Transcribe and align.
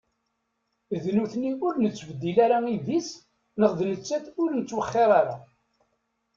D 1.03 1.05
nutni 1.15 1.51
ur 1.67 1.73
nettbeddil 1.83 2.37
ara 2.45 2.57
idis, 2.75 3.09
neɣ 3.59 3.71
d 3.79 3.81
nettat 3.89 4.25
ur 4.41 4.49
nttwexxir 4.53 5.09
ara? 5.21 5.35